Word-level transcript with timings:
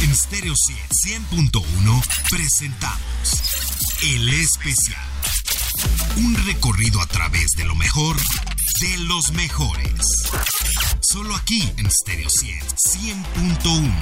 En 0.00 0.14
Stereo 0.14 0.54
100.1 0.54 2.02
presentamos 2.30 3.42
El 4.00 4.28
Especial. 4.28 5.02
Un 6.18 6.36
recorrido 6.46 7.00
a 7.00 7.06
través 7.06 7.50
de 7.56 7.64
lo 7.64 7.74
mejor 7.74 8.14
de 8.80 8.98
los 8.98 9.32
mejores. 9.32 10.28
Solo 11.00 11.34
aquí 11.34 11.72
en 11.78 11.90
Stereo 11.90 12.28
100.1. 12.28 13.92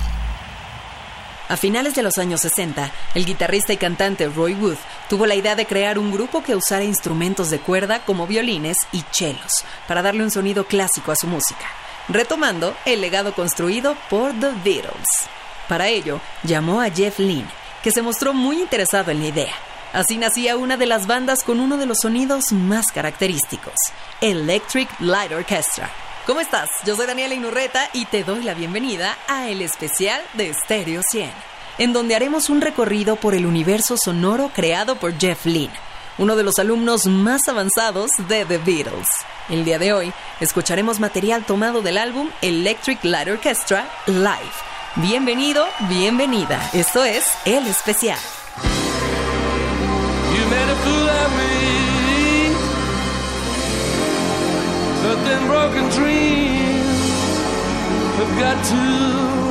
A 1.49 1.57
finales 1.57 1.95
de 1.95 2.03
los 2.03 2.19
años 2.19 2.43
60, 2.43 2.93
el 3.15 3.25
guitarrista 3.25 3.73
y 3.73 3.79
cantante 3.79 4.29
Roy 4.29 4.53
Wood 4.53 4.77
tuvo 5.09 5.25
la 5.25 5.35
idea 5.35 5.55
de 5.55 5.65
crear 5.65 5.99
un 5.99 6.13
grupo 6.13 6.43
que 6.43 6.57
usara 6.57 6.85
instrumentos 6.85 7.49
de 7.49 7.59
cuerda 7.59 8.05
como 8.05 8.27
violines 8.27 8.77
y 8.93 9.03
chelos 9.13 9.65
para 9.89 10.03
darle 10.03 10.25
un 10.25 10.31
sonido 10.31 10.67
clásico 10.67 11.11
a 11.11 11.17
su 11.17 11.27
música, 11.27 11.67
retomando 12.09 12.77
el 12.85 13.01
legado 13.01 13.35
construido 13.35 13.97
por 14.11 14.33
The 14.39 14.51
Beatles. 14.63 15.07
Para 15.69 15.89
ello, 15.89 16.21
llamó 16.45 16.81
a 16.81 16.91
Jeff 16.91 17.19
Lynne, 17.19 17.49
que 17.83 17.91
se 17.91 18.03
mostró 18.03 18.33
muy 18.33 18.61
interesado 18.61 19.11
en 19.11 19.21
la 19.21 19.27
idea. 19.27 19.55
Así 19.93 20.17
nacía 20.17 20.57
una 20.57 20.77
de 20.77 20.87
las 20.87 21.07
bandas 21.07 21.43
con 21.43 21.59
uno 21.59 21.77
de 21.77 21.87
los 21.87 21.99
sonidos 22.03 22.53
más 22.53 22.89
característicos, 22.93 23.75
Electric 24.21 24.89
Light 25.01 25.33
Orchestra. 25.33 25.91
¿Cómo 26.27 26.41
estás? 26.41 26.69
Yo 26.85 26.97
soy 26.97 27.07
Daniela 27.07 27.35
Inurreta 27.35 27.89
y 27.93 28.05
te 28.05 28.25
doy 28.25 28.43
la 28.43 28.55
bienvenida 28.55 29.17
a 29.29 29.49
el 29.49 29.63
especial 29.63 30.21
de 30.35 30.53
Stereo 30.53 31.01
100, 31.09 31.31
en 31.79 31.93
donde 31.93 32.15
haremos 32.15 32.51
un 32.51 32.61
recorrido 32.61 33.17
por 33.17 33.35
el 33.35 33.47
universo 33.47 33.97
sonoro 33.97 34.51
creado 34.53 34.97
por 34.97 35.17
Jeff 35.19 35.47
Lynne, 35.47 35.73
uno 36.19 36.37
de 36.37 36.43
los 36.43 36.59
alumnos 36.59 37.07
más 37.07 37.49
avanzados 37.49 38.11
de 38.29 38.45
The 38.45 38.59
Beatles. 38.59 39.07
El 39.49 39.65
día 39.65 39.79
de 39.79 39.93
hoy 39.93 40.13
escucharemos 40.41 40.99
material 40.99 41.45
tomado 41.45 41.81
del 41.81 41.99
álbum 41.99 42.29
Electric 42.43 43.05
Light 43.05 43.29
Orchestra 43.29 43.89
Live. 44.07 44.76
Bienvenido, 45.03 45.67
bienvenida. 45.91 46.59
Esto 46.73 47.05
es 47.05 47.31
El 47.45 47.67
Especial. 47.67 48.19
You 50.33 50.47
made 50.49 50.71
a 50.71 50.77
fool 50.77 51.09
of 51.09 51.37
me, 51.37 52.55
but 55.03 55.23
then 55.27 55.47
broken 55.49 55.91
dreams 55.91 57.11
have 58.17 58.39
got 58.41 58.65
to 58.65 59.46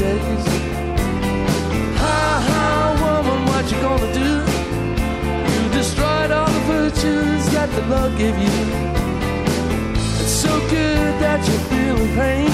daze. 0.00 0.54
Ha 2.02 2.18
ha, 2.48 2.62
woman, 3.02 3.40
what 3.50 3.64
you 3.70 3.78
gonna 3.80 4.12
do? 4.12 4.30
You 5.52 5.62
destroyed 5.78 6.30
all 6.30 6.50
the 6.56 6.64
virtues 6.74 7.44
that 7.54 7.68
the 7.76 7.84
Lord 7.92 8.12
gave 8.18 8.36
you. 8.38 8.56
It's 10.20 10.36
so 10.44 10.52
good 10.70 11.12
that 11.24 11.40
you're 11.46 11.66
feeling 11.70 12.14
pain. 12.14 12.50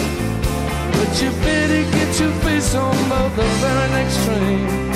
But 0.93 1.11
you 1.23 1.31
better 1.47 1.83
get 1.97 2.21
your 2.21 2.33
face 2.43 2.75
on 2.75 2.97
board 3.09 3.33
the 3.37 3.47
very 3.63 3.89
next 3.97 4.17
train. 4.25 4.88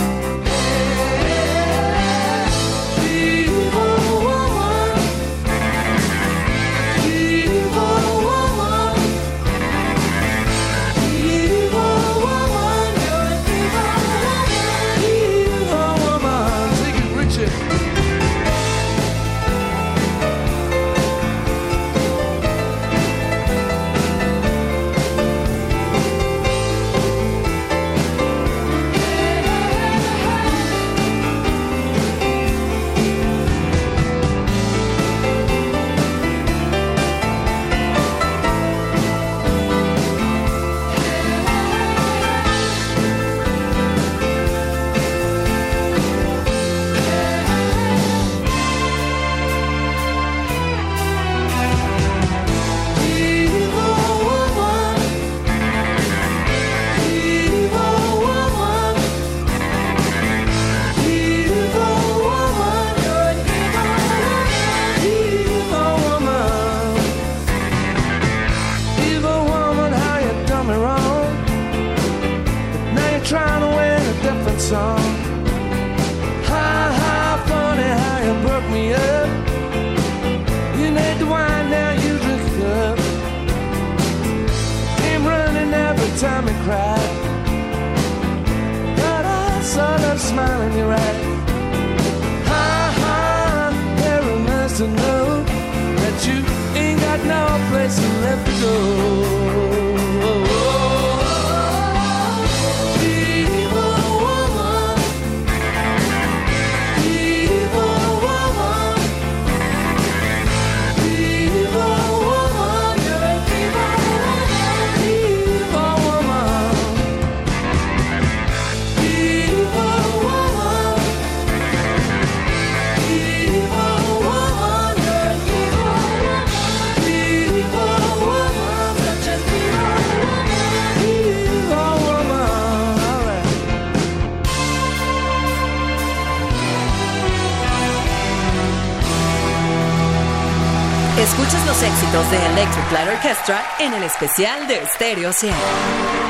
éxitos 142.12 142.30
de 142.30 142.46
Electric 142.46 142.92
Light 142.92 143.08
Orchestra 143.08 143.62
en 143.78 143.94
el 143.94 144.02
especial 144.02 144.66
de 144.66 144.86
Stereo 144.86 145.32
100. 145.32 146.21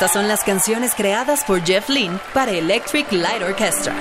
Estas 0.00 0.14
son 0.14 0.28
las 0.28 0.44
canciones 0.44 0.94
creadas 0.94 1.44
por 1.44 1.62
Jeff 1.62 1.90
Lynne 1.90 2.18
para 2.32 2.52
Electric 2.52 3.12
Light 3.12 3.42
Orchestra. 3.42 3.92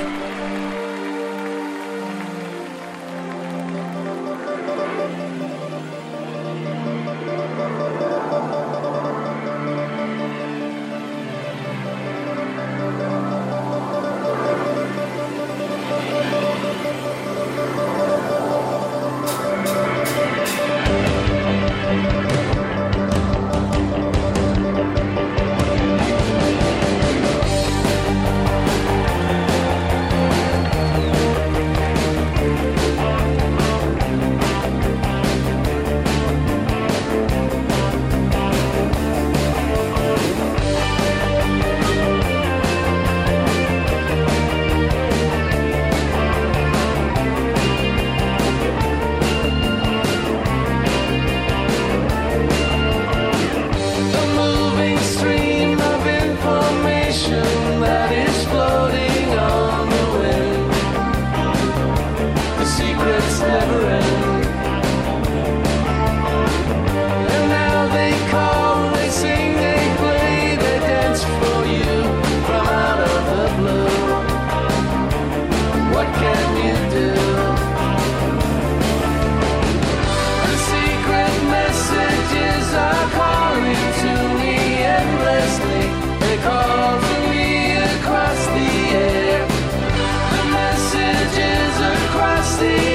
see 92.59 92.88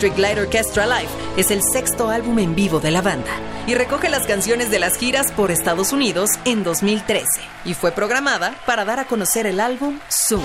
Electric 0.00 0.18
Light 0.18 0.38
Orchestra 0.38 0.86
Live 0.86 1.10
es 1.36 1.50
el 1.50 1.62
sexto 1.62 2.08
álbum 2.08 2.38
en 2.38 2.54
vivo 2.54 2.80
de 2.80 2.90
la 2.90 3.02
banda 3.02 3.32
y 3.66 3.74
recoge 3.74 4.08
las 4.08 4.26
canciones 4.26 4.70
de 4.70 4.78
las 4.78 4.96
giras 4.96 5.30
por 5.30 5.50
Estados 5.50 5.92
Unidos 5.92 6.30
en 6.46 6.64
2013 6.64 7.26
y 7.66 7.74
fue 7.74 7.92
programada 7.92 8.54
para 8.64 8.86
dar 8.86 8.98
a 8.98 9.04
conocer 9.04 9.46
el 9.46 9.60
álbum 9.60 9.98
Zoom. 10.08 10.40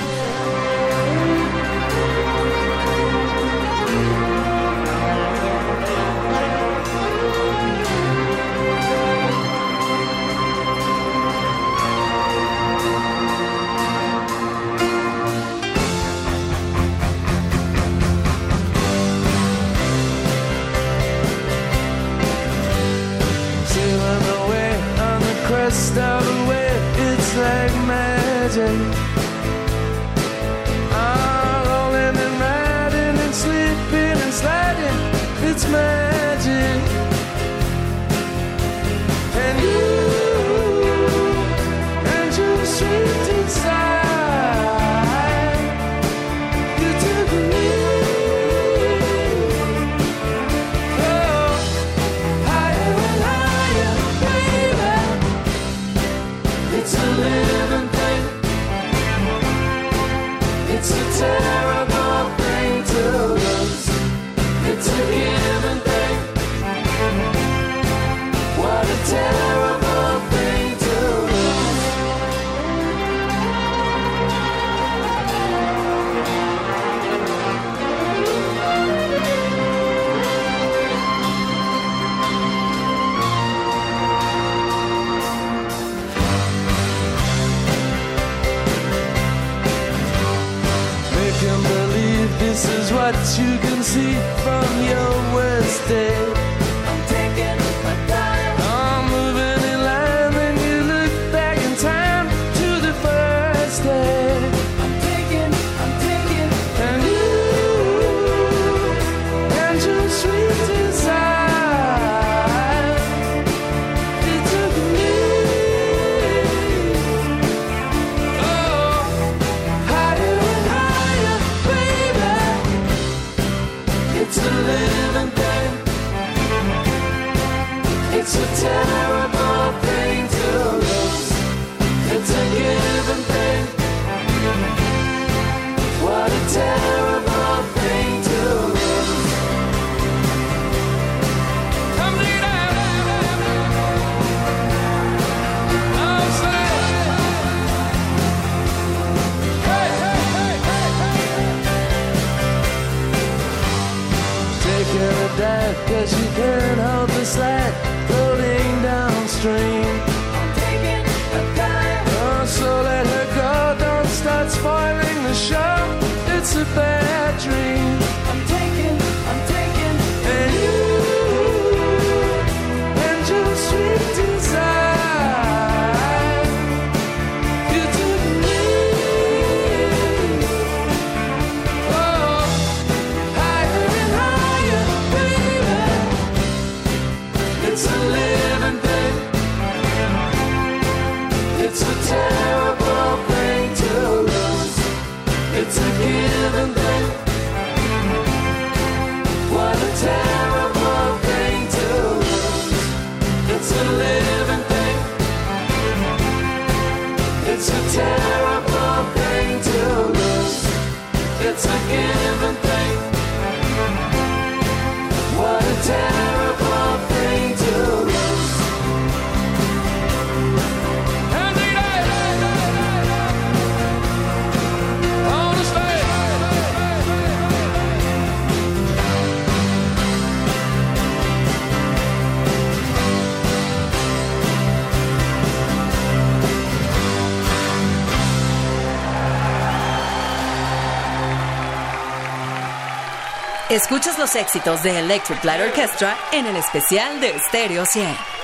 Escuchas 243.76 244.18
los 244.18 244.34
éxitos 244.38 244.84
de 244.84 245.00
Electric 245.00 245.44
Light 245.44 245.62
Orchestra 245.68 246.18
en 246.32 246.46
el 246.46 246.56
especial 246.56 247.20
de 247.20 247.38
Stereo 247.50 247.86
100. 247.86 248.35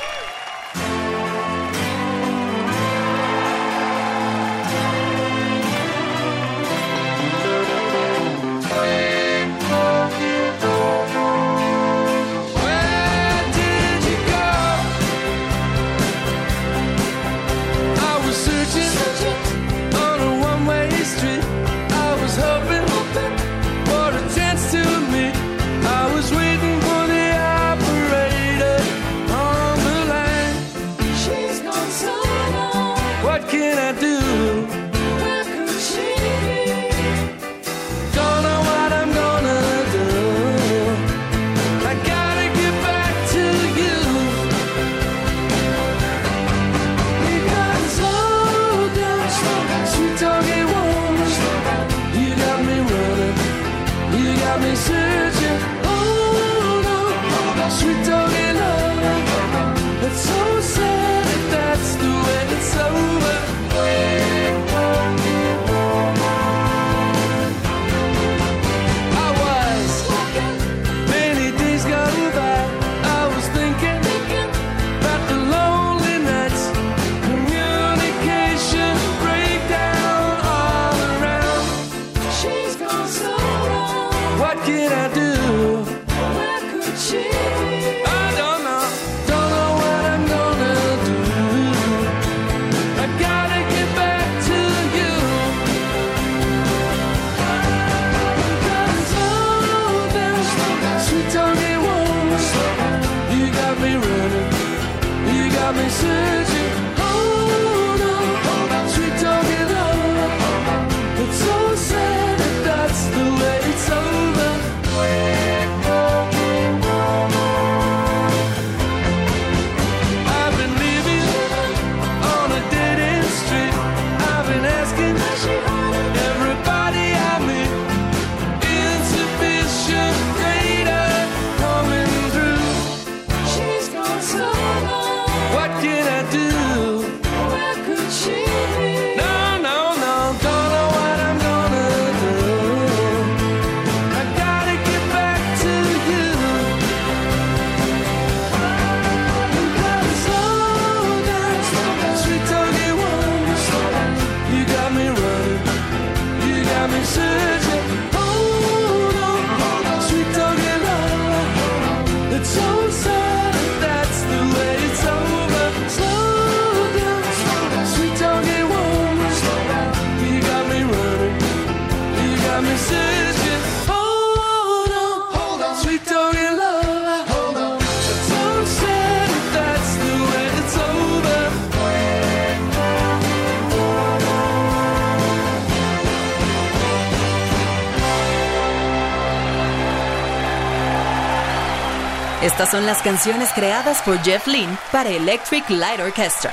Estas 192.42 192.72
son 192.72 192.88
las 192.88 193.04
canciones 193.04 193.50
creadas 193.54 194.02
por 194.02 194.20
Jeff 194.24 194.48
Lynne 194.48 194.76
para 194.92 195.10
Electric 195.10 195.70
Light 195.70 196.00
Orchestra. 196.00 196.52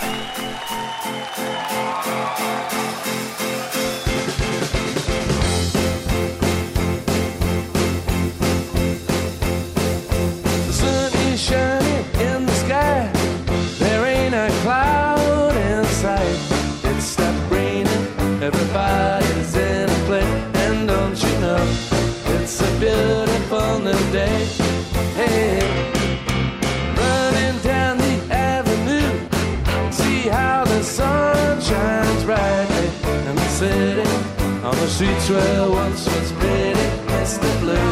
Wall 34.88 34.94
Street 34.94 35.20
trail 35.26 35.70
once 35.70 36.06
was 36.06 36.32
pretty, 36.32 36.88
Mr. 37.12 37.60
blue. 37.60 37.90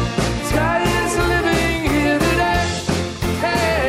Sky 0.49 0.81
is 1.03 1.15
living 1.15 1.91
here 1.91 2.17
today. 2.17 2.69
Hey, 3.43 3.87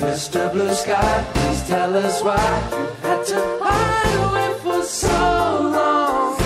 Mr. 0.00 0.52
Blue 0.52 0.74
Sky, 0.74 1.24
please 1.32 1.62
tell 1.66 1.96
us 1.96 2.22
why 2.22 2.36
you 2.72 2.86
had 3.08 3.24
to 3.24 3.40
hide 3.62 4.16
away 4.28 4.52
for 4.62 4.82
so 4.82 5.08
long. 5.78 6.36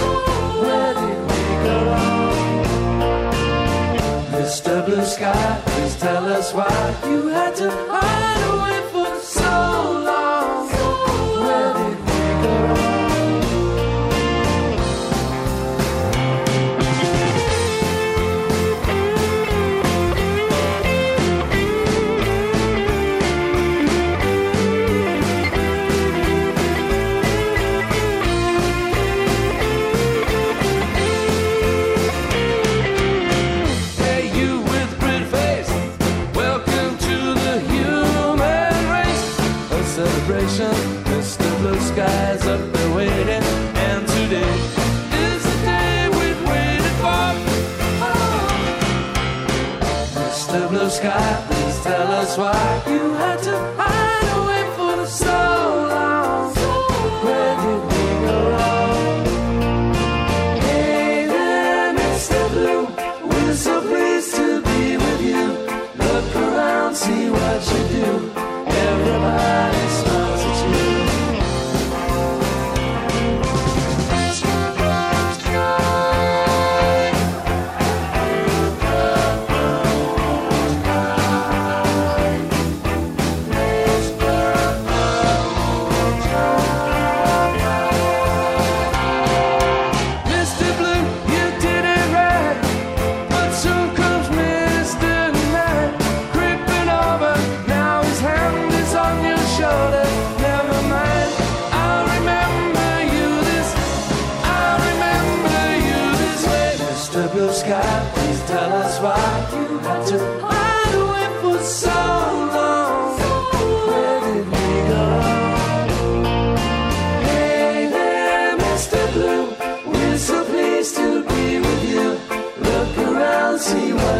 Where 0.62 0.94
did 0.94 1.18
we 1.28 1.40
go 1.66 1.76
wrong? 1.90 2.64
Mr. 4.30 4.86
Blue 4.86 5.04
Sky, 5.04 5.60
please 5.66 5.96
tell 5.96 6.24
us 6.26 6.54
why 6.54 6.94
you 7.08 7.26
had 7.28 7.56
to 7.56 7.68
hide 7.90 8.42
away 8.54 8.93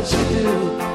what 0.05 0.13
you 0.13 0.43
do. 0.43 0.94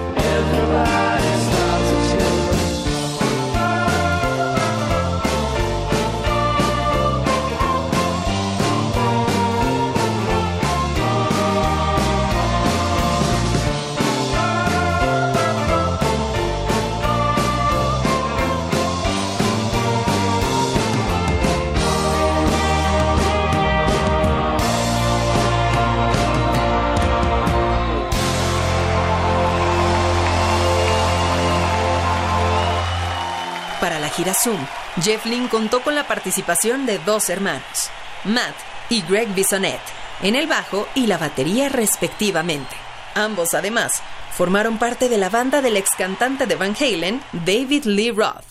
Jeff 35.01 35.25
Lynne 35.25 35.47
contó 35.49 35.81
con 35.81 35.95
la 35.95 36.05
participación 36.05 36.85
de 36.85 36.99
dos 36.99 37.29
hermanos, 37.29 37.89
Matt 38.25 38.55
y 38.89 39.01
Greg 39.03 39.33
Bisonet, 39.33 39.79
en 40.21 40.35
el 40.35 40.45
bajo 40.45 40.87
y 40.93 41.07
la 41.07 41.17
batería 41.17 41.69
respectivamente. 41.69 42.75
Ambos, 43.15 43.53
además, 43.53 43.93
formaron 44.35 44.77
parte 44.77 45.07
de 45.07 45.17
la 45.17 45.29
banda 45.29 45.61
del 45.61 45.77
ex 45.77 45.91
cantante 45.97 46.47
de 46.47 46.55
Van 46.55 46.75
Halen, 46.77 47.21
David 47.31 47.85
Lee 47.85 48.11
Roth. 48.11 48.43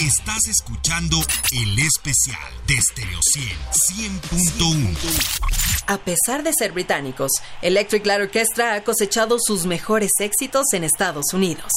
Estás 0.00 0.48
escuchando 0.48 1.18
el 1.52 1.78
especial 1.78 2.52
de 2.66 2.80
Stereo 2.80 3.20
100 3.22 4.20
100.1. 4.20 5.84
A 5.86 5.98
pesar 5.98 6.42
de 6.42 6.52
ser 6.52 6.72
británicos, 6.72 7.30
Electric 7.62 8.06
Light 8.06 8.22
Orchestra 8.22 8.74
ha 8.74 8.82
cosechado 8.82 9.36
sus 9.38 9.66
mejores 9.66 10.10
éxitos 10.18 10.72
en 10.72 10.84
Estados 10.84 11.32
Unidos. 11.32 11.70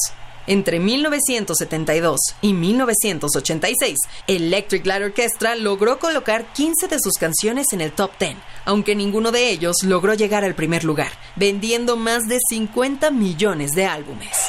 Entre 0.46 0.78
1972 0.78 2.20
y 2.42 2.52
1986, 2.52 3.98
Electric 4.26 4.84
Light 4.86 5.02
Orchestra 5.02 5.54
logró 5.54 5.98
colocar 5.98 6.52
15 6.52 6.88
de 6.88 6.98
sus 7.00 7.14
canciones 7.14 7.72
en 7.72 7.80
el 7.80 7.92
top 7.92 8.10
10, 8.18 8.36
aunque 8.64 8.94
ninguno 8.94 9.32
de 9.32 9.50
ellos 9.50 9.76
logró 9.84 10.14
llegar 10.14 10.44
al 10.44 10.54
primer 10.54 10.84
lugar, 10.84 11.12
vendiendo 11.36 11.96
más 11.96 12.24
de 12.28 12.38
50 12.48 13.10
millones 13.10 13.72
de 13.72 13.86
álbumes. 13.86 14.48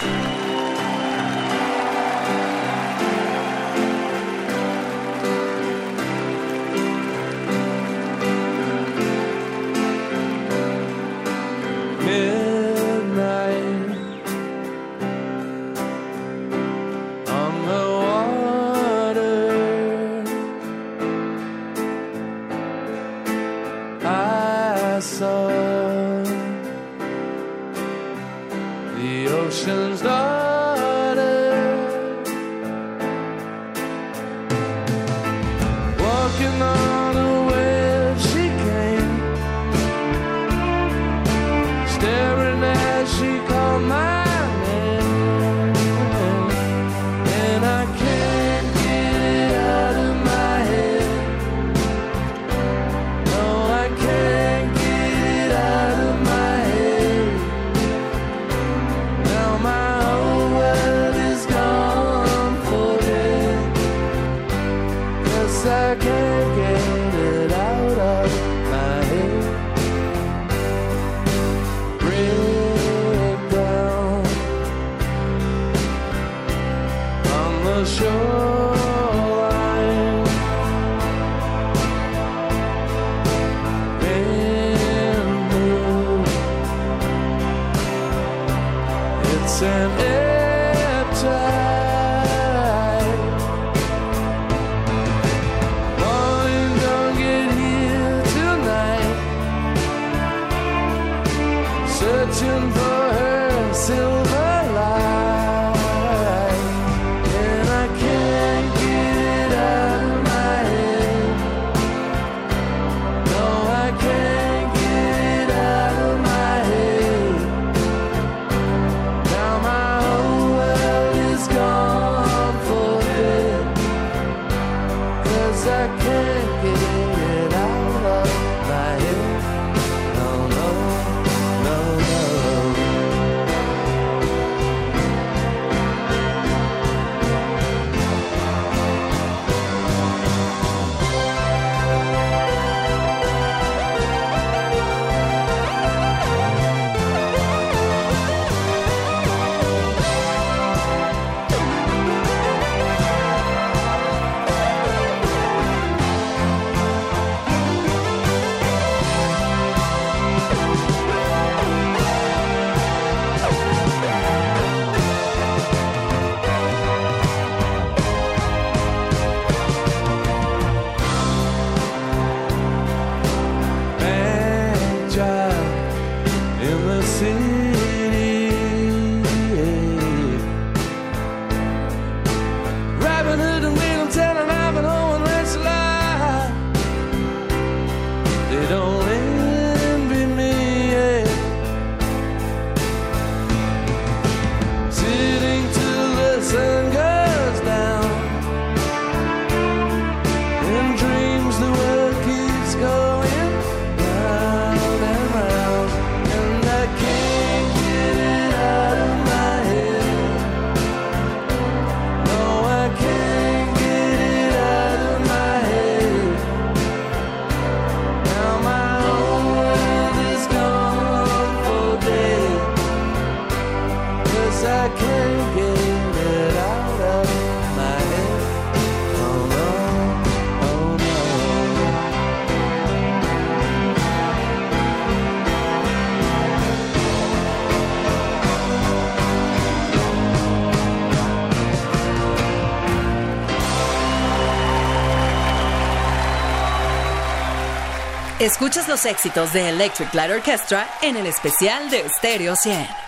Escuchas 248.46 248.88
los 248.88 249.04
éxitos 249.08 249.54
de 249.54 249.70
Electric 249.70 250.14
Light 250.14 250.32
Orchestra 250.32 250.88
en 251.02 251.18
el 251.18 251.26
especial 251.26 251.90
de 251.90 252.08
Stereo 252.08 252.56
100. 252.56 253.05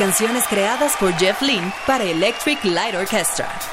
canciones 0.00 0.44
creadas 0.48 0.96
por 0.96 1.12
Jeff 1.18 1.42
Lynne 1.42 1.74
para 1.86 2.04
Electric 2.04 2.64
Light 2.64 2.94
Orchestra. 2.94 3.69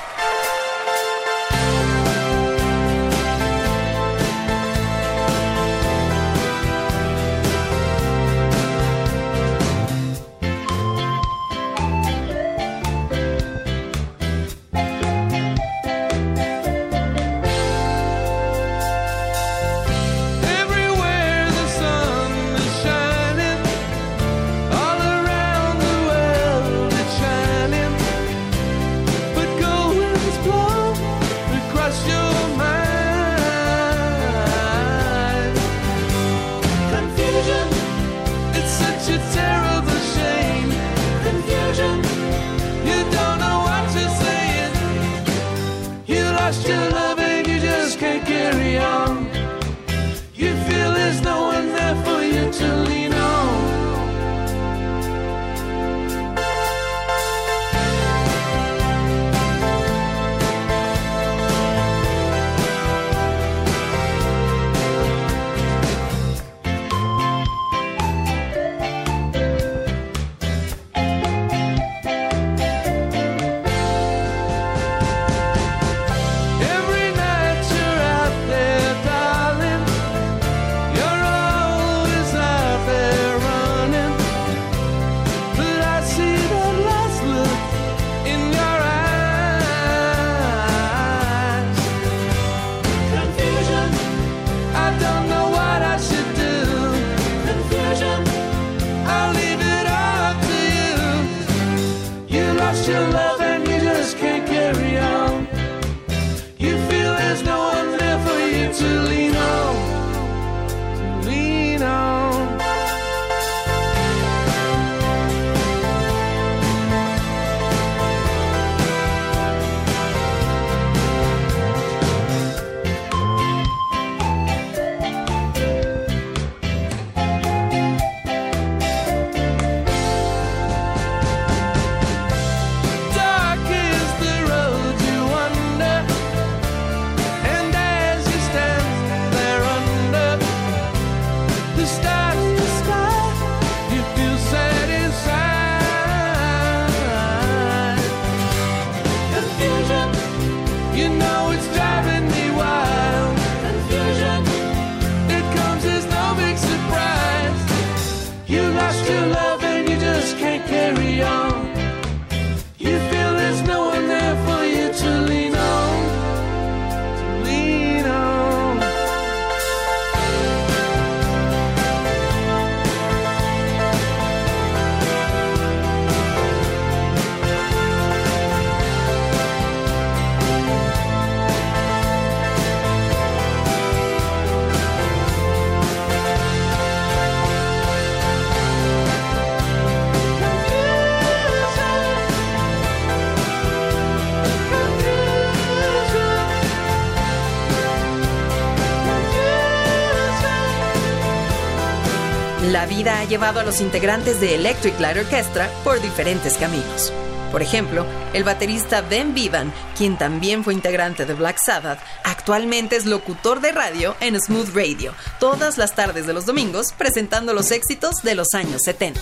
llevado 203.27 203.59
a 203.59 203.63
los 203.63 203.81
integrantes 203.81 204.39
de 204.39 204.55
Electric 204.55 204.99
Light 204.99 205.17
Orchestra 205.17 205.69
por 205.83 206.01
diferentes 206.01 206.57
caminos. 206.57 207.11
Por 207.51 207.61
ejemplo, 207.61 208.05
el 208.33 208.43
baterista 208.43 209.01
Ben 209.01 209.33
Vivan, 209.33 209.71
quien 209.97 210.17
también 210.17 210.63
fue 210.63 210.73
integrante 210.73 211.25
de 211.25 211.33
Black 211.33 211.57
Sabbath, 211.63 211.99
actualmente 212.23 212.97
es 212.97 213.05
locutor 213.05 213.61
de 213.61 213.71
radio 213.71 214.15
en 214.19 214.39
Smooth 214.39 214.75
Radio, 214.75 215.13
todas 215.39 215.77
las 215.77 215.95
tardes 215.95 216.27
de 216.27 216.33
los 216.33 216.45
domingos 216.45 216.93
presentando 216.97 217.53
los 217.53 217.71
éxitos 217.71 218.17
de 218.23 218.35
los 218.35 218.53
años 218.53 218.81
70. 218.83 219.21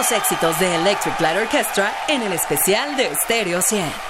los 0.00 0.12
éxitos 0.12 0.58
de 0.58 0.76
Electric 0.76 1.20
Light 1.20 1.42
Orchestra 1.42 1.92
en 2.08 2.22
el 2.22 2.32
especial 2.32 2.96
de 2.96 3.14
Stereo 3.22 3.60
100. 3.60 4.09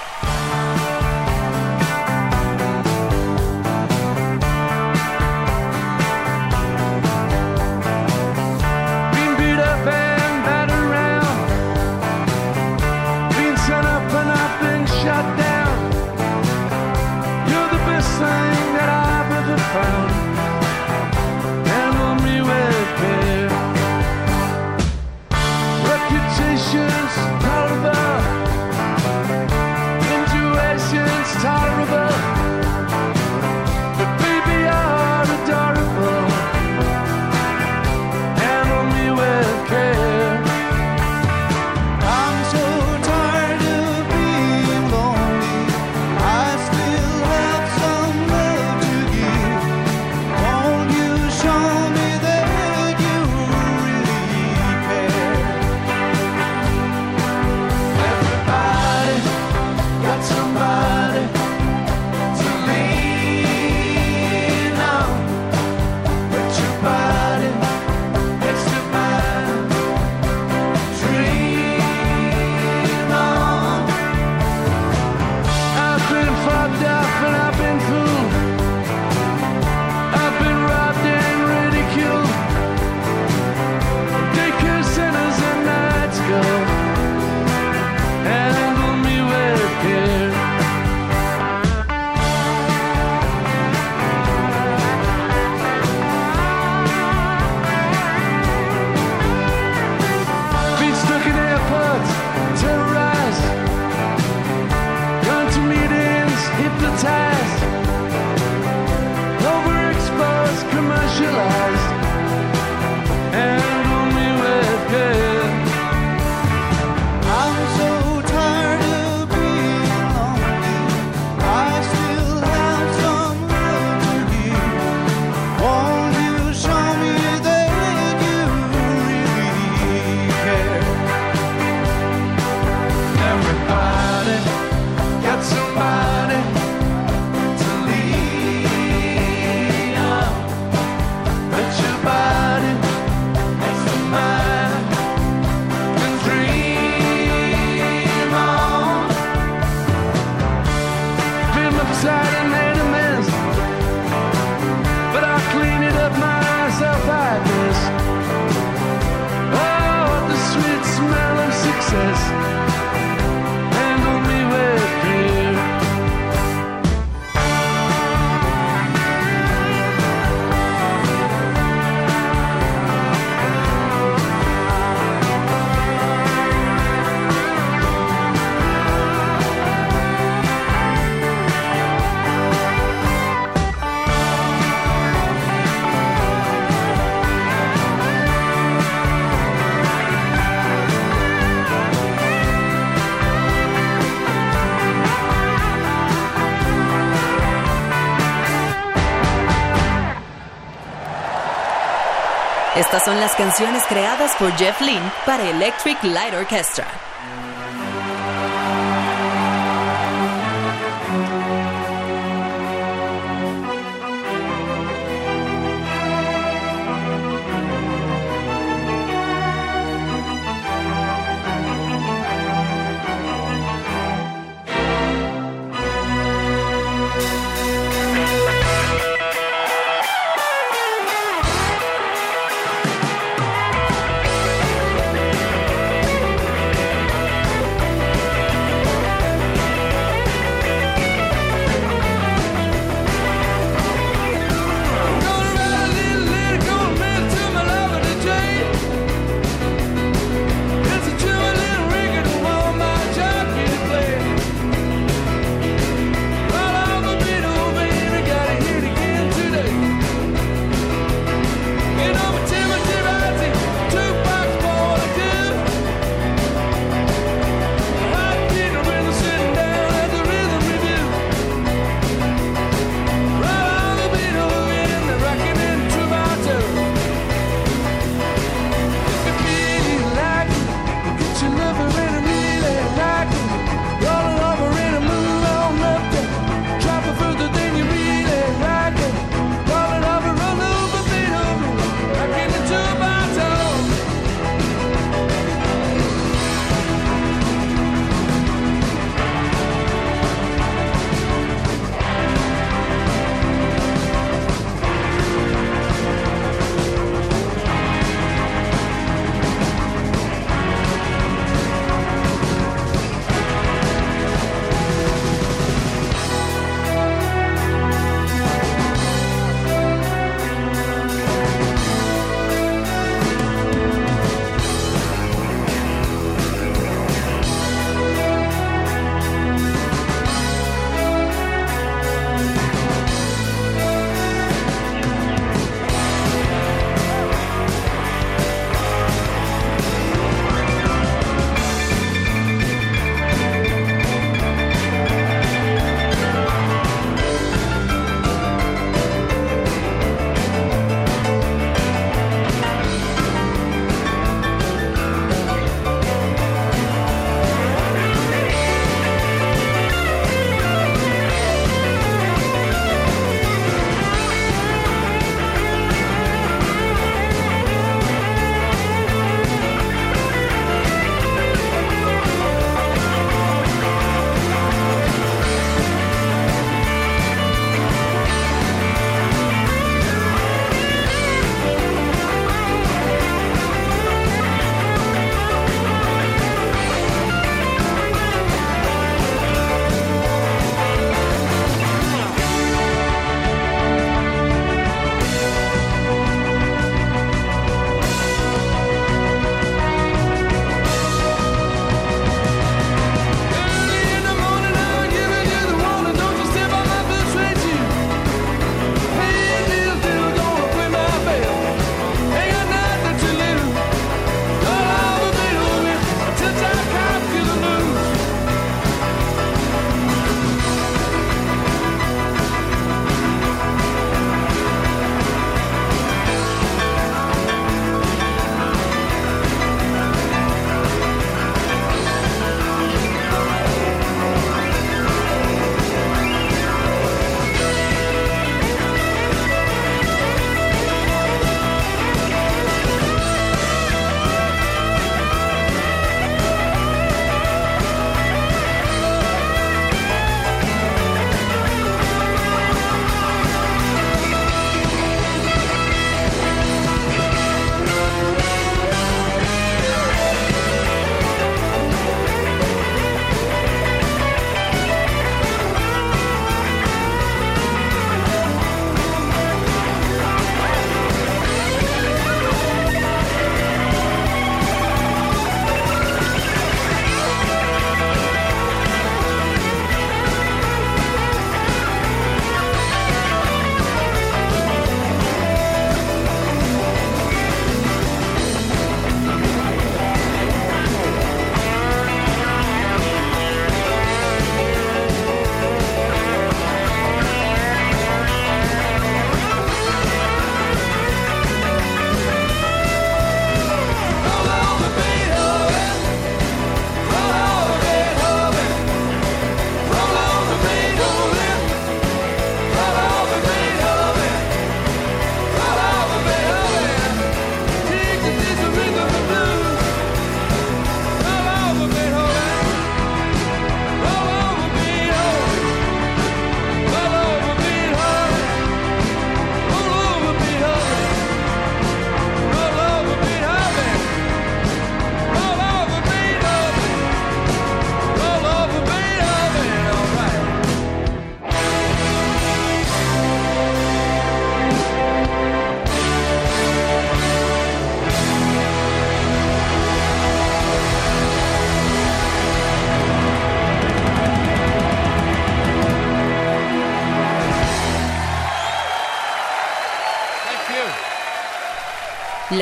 las 203.21 203.35
canciones 203.35 203.83
creadas 203.87 204.35
por 204.37 204.51
Jeff 204.57 204.81
Lynne 204.81 205.11
para 205.27 205.47
Electric 205.47 206.03
Light 206.03 206.33
Orchestra. 206.33 207.10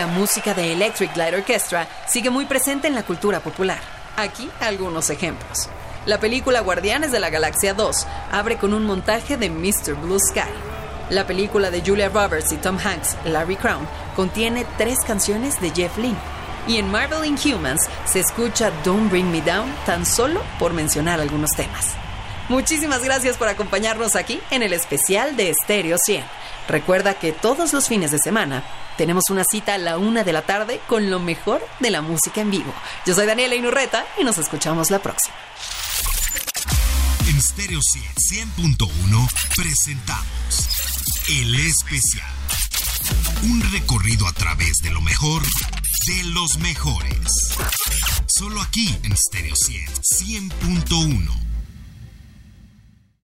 Música 0.09 0.53
de 0.53 0.73
Electric 0.73 1.15
Light 1.15 1.33
Orchestra 1.33 1.87
sigue 2.07 2.29
muy 2.29 2.45
presente 2.45 2.87
en 2.87 2.95
la 2.95 3.03
cultura 3.03 3.39
popular. 3.39 3.79
Aquí 4.17 4.49
algunos 4.59 5.09
ejemplos. 5.09 5.69
La 6.05 6.19
película 6.19 6.61
Guardianes 6.61 7.11
de 7.11 7.19
la 7.19 7.29
Galaxia 7.29 7.73
2 7.73 8.07
abre 8.31 8.57
con 8.57 8.73
un 8.73 8.85
montaje 8.85 9.37
de 9.37 9.49
Mr. 9.49 9.95
Blue 9.95 10.19
Sky. 10.19 10.49
La 11.09 11.25
película 11.25 11.71
de 11.71 11.81
Julia 11.81 12.09
Roberts 12.09 12.51
y 12.51 12.57
Tom 12.57 12.77
Hanks, 12.77 13.15
Larry 13.25 13.55
Crown, 13.55 13.87
contiene 14.15 14.65
tres 14.77 14.99
canciones 15.05 15.59
de 15.61 15.71
Jeff 15.71 15.97
Lynne. 15.97 16.17
Y 16.67 16.77
en 16.77 16.91
Marvel 16.91 17.25
Inhumans 17.25 17.87
se 18.05 18.19
escucha 18.19 18.71
Don't 18.83 19.09
Bring 19.09 19.31
Me 19.31 19.41
Down 19.41 19.73
tan 19.85 20.05
solo 20.05 20.41
por 20.59 20.73
mencionar 20.73 21.19
algunos 21.19 21.51
temas. 21.51 21.95
Muchísimas 22.49 23.03
gracias 23.03 23.37
por 23.37 23.47
acompañarnos 23.47 24.15
aquí 24.15 24.41
en 24.51 24.63
el 24.63 24.73
especial 24.73 25.35
de 25.35 25.53
Stereo 25.53 25.97
100. 25.97 26.23
Recuerda 26.69 27.15
que 27.15 27.31
todos 27.31 27.73
los 27.73 27.87
fines 27.87 28.11
de 28.11 28.19
semana 28.19 28.63
tenemos 28.95 29.23
una 29.31 29.43
cita 29.43 29.73
a 29.73 29.77
la 29.79 29.97
una 29.97 30.23
de 30.23 30.31
la 30.33 30.43
tarde 30.43 30.79
con 30.87 31.09
lo 31.09 31.19
mejor 31.19 31.67
de 31.79 31.89
la 31.89 32.03
música 32.03 32.41
en 32.41 32.51
vivo. 32.51 32.71
Yo 33.07 33.15
soy 33.15 33.25
Daniela 33.25 33.55
Inurreta 33.55 34.05
y 34.19 34.23
nos 34.23 34.37
escuchamos 34.37 34.91
la 34.91 34.99
próxima. 34.99 35.35
En 37.27 37.41
Stereo 37.41 37.79
100.1 37.79 39.27
presentamos 39.55 40.69
El 41.27 41.55
Especial. 41.55 42.27
Un 43.43 43.61
recorrido 43.71 44.27
a 44.27 44.33
través 44.33 44.77
de 44.83 44.91
lo 44.91 45.01
mejor 45.01 45.41
de 45.41 46.23
los 46.25 46.59
mejores. 46.59 47.55
Solo 48.27 48.61
aquí 48.61 48.95
en 49.01 49.17
Stereo 49.17 49.55
100.1. 49.55 51.48